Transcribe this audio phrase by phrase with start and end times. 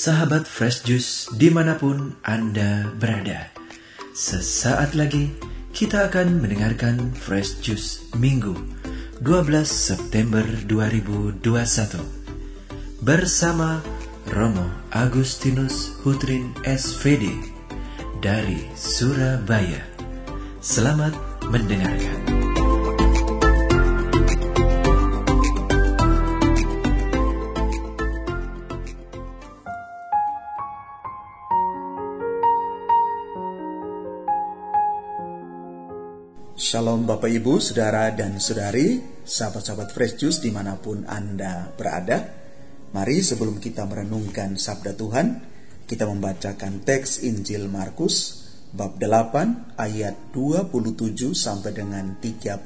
[0.00, 3.52] sahabat Fresh Juice di mana pun Anda berada.
[4.16, 5.28] Sesaat lagi
[5.76, 8.56] kita akan mendengarkan Fresh Juice Minggu
[9.20, 11.44] 12 September 2021
[13.04, 13.84] bersama
[14.32, 17.36] Romo Agustinus Hutrin SVD
[18.24, 19.84] dari Surabaya.
[20.64, 21.12] Selamat
[21.52, 22.39] mendengarkan.
[36.70, 42.30] Shalom Bapak Ibu, Saudara dan Saudari, sahabat-sahabat Fresh Juice di mana pun Anda berada.
[42.94, 45.42] Mari sebelum kita merenungkan Sabda Tuhan,
[45.90, 52.62] kita membacakan teks Injil Markus bab 8 ayat 27 sampai dengan 35.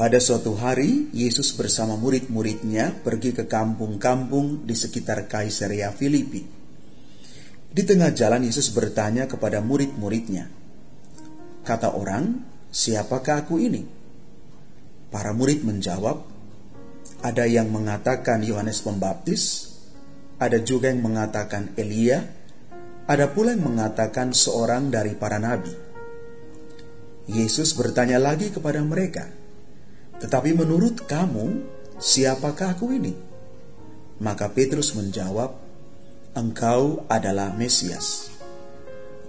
[0.00, 6.40] Pada suatu hari, Yesus bersama murid-muridnya pergi ke kampung-kampung di sekitar Kaisaria Filipi.
[7.68, 10.64] Di tengah jalan Yesus bertanya kepada murid-muridnya,
[11.66, 13.82] Kata orang, siapakah aku ini?
[15.10, 16.22] Para murid menjawab,
[17.26, 19.74] ada yang mengatakan Yohanes Pembaptis,
[20.38, 22.22] ada juga yang mengatakan Elia,
[23.10, 25.74] ada pula yang mengatakan seorang dari para nabi.
[27.26, 29.26] Yesus bertanya lagi kepada mereka,
[30.22, 31.66] "Tetapi menurut kamu,
[31.98, 33.14] siapakah aku ini?"
[34.22, 35.50] Maka Petrus menjawab,
[36.38, 38.30] "Engkau adalah Mesias."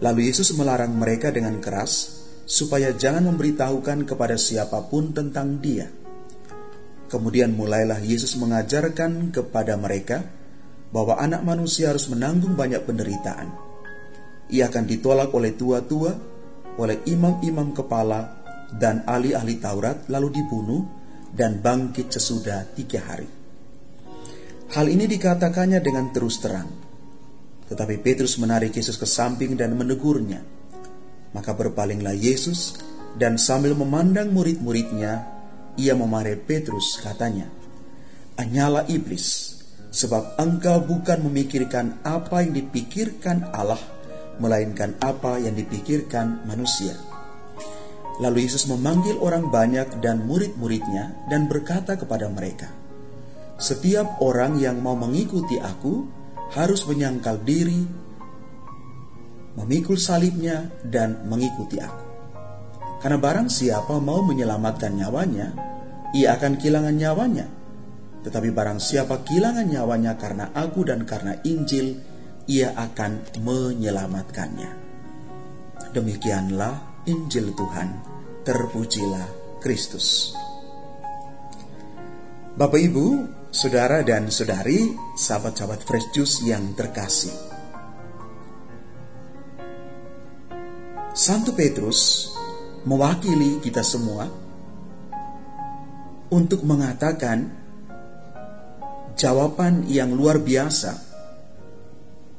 [0.06, 5.92] Lalu Yesus melarang mereka dengan keras supaya jangan memberitahukan kepada siapa pun tentang Dia.
[7.12, 10.24] Kemudian mulailah Yesus mengajarkan kepada mereka
[10.96, 13.52] bahwa Anak Manusia harus menanggung banyak penderitaan.
[14.48, 16.16] Ia akan ditolak oleh tua-tua,
[16.80, 18.40] oleh imam-imam kepala,
[18.72, 20.84] dan ahli-ahli Taurat, lalu dibunuh
[21.36, 23.28] dan bangkit sesudah tiga hari.
[24.72, 26.68] Hal ini dikatakannya dengan terus terang.
[27.68, 30.57] Tetapi Petrus menarik Yesus ke samping dan menegurnya.
[31.36, 32.78] Maka berpalinglah Yesus
[33.18, 35.26] dan sambil memandang murid-muridnya,
[35.76, 37.50] ia memarahi Petrus katanya,
[38.38, 39.58] Anyala iblis,
[39.90, 43.82] sebab engkau bukan memikirkan apa yang dipikirkan Allah,
[44.38, 46.94] melainkan apa yang dipikirkan manusia.
[48.18, 52.70] Lalu Yesus memanggil orang banyak dan murid-muridnya dan berkata kepada mereka,
[53.58, 56.06] Setiap orang yang mau mengikuti aku
[56.54, 57.86] harus menyangkal diri,
[59.58, 62.06] memikul salibnya, dan mengikuti aku.
[63.02, 65.48] Karena barang siapa mau menyelamatkan nyawanya,
[66.14, 67.48] ia akan kehilangan nyawanya.
[68.22, 71.98] Tetapi barang siapa kehilangan nyawanya karena aku dan karena Injil,
[72.48, 74.72] ia akan menyelamatkannya.
[75.94, 77.90] Demikianlah Injil Tuhan,
[78.46, 80.34] terpujilah Kristus.
[82.58, 83.08] Bapak Ibu,
[83.54, 87.57] Saudara dan Saudari, sahabat-sahabat Fresh Juice yang terkasih.
[91.28, 92.32] Santo Petrus
[92.88, 94.32] mewakili kita semua
[96.32, 97.52] untuk mengatakan
[99.20, 100.96] jawaban yang luar biasa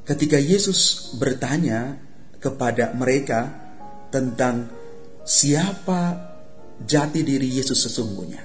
[0.09, 2.01] ketika Yesus bertanya
[2.41, 3.53] kepada mereka
[4.09, 4.73] tentang
[5.21, 6.01] siapa
[6.81, 8.41] jati diri Yesus sesungguhnya.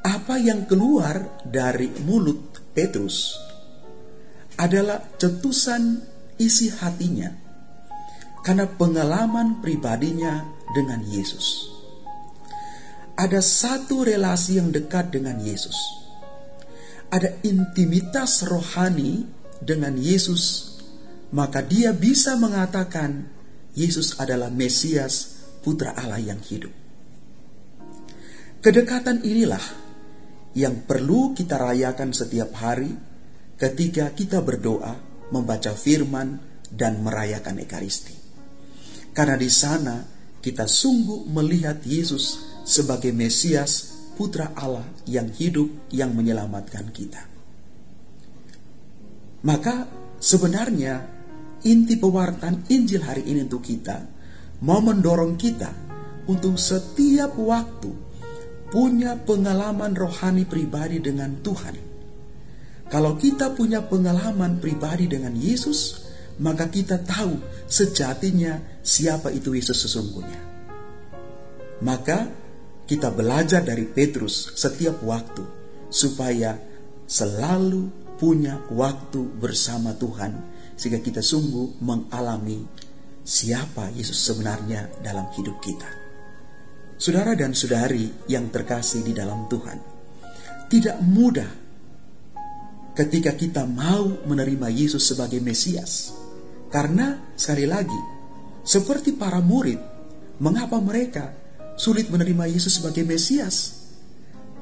[0.00, 3.36] Apa yang keluar dari mulut Petrus
[4.56, 6.00] adalah cetusan
[6.40, 7.49] isi hatinya
[8.40, 11.68] karena pengalaman pribadinya dengan Yesus.
[13.20, 15.76] Ada satu relasi yang dekat dengan Yesus.
[17.12, 19.28] Ada intimitas rohani
[19.60, 20.72] dengan Yesus,
[21.36, 23.28] maka dia bisa mengatakan
[23.76, 26.72] Yesus adalah Mesias, Putra Allah yang hidup.
[28.64, 29.62] Kedekatan inilah
[30.56, 32.92] yang perlu kita rayakan setiap hari
[33.60, 34.96] ketika kita berdoa,
[35.28, 36.40] membaca firman,
[36.72, 38.19] dan merayakan Ekaristi.
[39.10, 40.00] Karena di sana
[40.40, 47.24] kita sungguh melihat Yesus sebagai Mesias, Putra Allah yang hidup, yang menyelamatkan kita.
[49.40, 49.88] Maka
[50.20, 51.00] sebenarnya
[51.64, 54.04] inti pewartaan Injil hari ini untuk kita
[54.60, 55.72] mau mendorong kita
[56.28, 57.90] untuk setiap waktu
[58.70, 61.76] punya pengalaman rohani pribadi dengan Tuhan.
[62.90, 70.40] Kalau kita punya pengalaman pribadi dengan Yesus, maka kita tahu sejatinya siapa itu Yesus sesungguhnya.
[71.82, 72.28] Maka
[72.86, 75.42] kita belajar dari Petrus setiap waktu
[75.90, 76.54] supaya
[77.10, 80.36] selalu punya waktu bersama Tuhan
[80.76, 82.62] sehingga kita sungguh mengalami
[83.24, 85.88] siapa Yesus sebenarnya dalam hidup kita.
[87.00, 89.78] Saudara dan saudari yang terkasih di dalam Tuhan,
[90.68, 91.48] tidak mudah
[92.92, 96.19] ketika kita mau menerima Yesus sebagai Mesias.
[96.70, 98.00] Karena sekali lagi,
[98.62, 99.82] seperti para murid,
[100.38, 101.34] mengapa mereka
[101.74, 103.82] sulit menerima Yesus sebagai Mesias?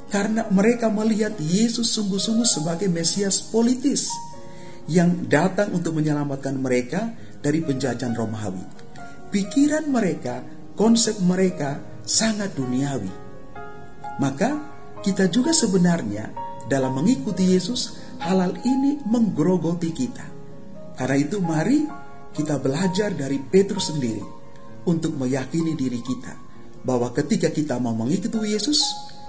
[0.09, 4.09] Karena mereka melihat Yesus sungguh-sungguh sebagai Mesias politis
[4.89, 7.13] yang datang untuk menyelamatkan mereka
[7.45, 8.65] dari penjajahan Romawi.
[9.29, 10.41] Pikiran mereka,
[10.81, 11.77] konsep mereka
[12.09, 13.13] sangat duniawi.
[14.17, 14.57] Maka
[15.05, 16.33] kita juga sebenarnya
[16.73, 20.38] dalam mengikuti Yesus, halal ini menggerogoti kita.
[20.99, 21.87] Karena itu mari
[22.35, 24.21] kita belajar dari Petrus sendiri
[24.91, 26.35] untuk meyakini diri kita
[26.83, 28.83] bahwa ketika kita mau mengikuti Yesus,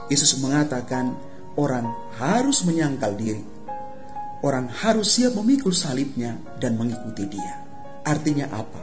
[0.09, 1.13] Yesus mengatakan
[1.53, 1.85] orang
[2.17, 3.45] harus menyangkal diri.
[4.39, 7.59] Orang harus siap memikul salibnya dan mengikuti dia.
[8.07, 8.81] Artinya apa?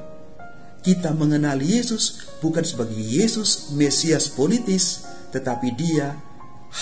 [0.85, 6.13] Kita mengenal Yesus bukan sebagai Yesus Mesias politis, tetapi dia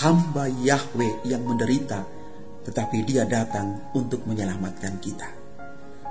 [0.03, 2.03] hamba Yahweh yang menderita,
[2.67, 5.44] tetapi dia datang untuk menyelamatkan kita.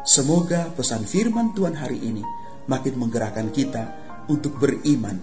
[0.05, 2.21] Semoga pesan firman Tuhan hari ini
[2.69, 3.89] makin menggerakkan kita
[4.29, 5.17] untuk beriman,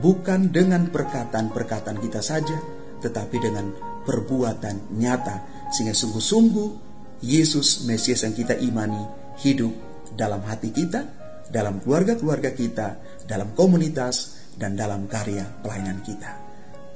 [0.00, 2.56] bukan dengan perkataan-perkataan kita saja,
[3.04, 6.68] tetapi dengan perbuatan nyata, sehingga sungguh-sungguh
[7.20, 9.04] Yesus Mesias yang kita imani
[9.44, 9.76] hidup
[10.16, 11.04] dalam hati kita,
[11.52, 12.96] dalam keluarga-keluarga kita,
[13.28, 16.32] dalam komunitas, dan dalam karya pelayanan kita.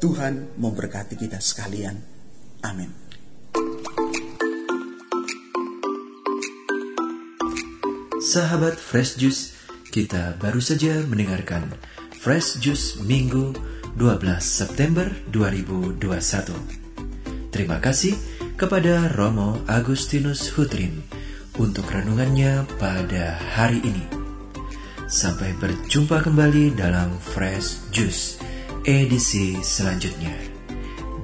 [0.01, 2.01] Tuhan memberkati kita sekalian.
[2.65, 3.10] Amin.
[8.21, 9.57] Sahabat Fresh Juice,
[9.89, 11.73] kita baru saja mendengarkan
[12.21, 13.57] Fresh Juice Minggu
[13.97, 15.97] 12 September 2021.
[17.49, 18.13] Terima kasih
[18.61, 21.01] kepada Romo Agustinus Hutrin
[21.57, 24.05] untuk renungannya pada hari ini.
[25.09, 28.37] Sampai berjumpa kembali dalam Fresh Juice
[28.85, 30.37] edisi selanjutnya.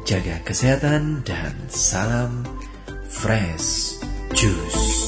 [0.09, 2.41] Jaga kesehatan dan salam
[3.11, 4.01] fresh
[4.37, 5.06] juice.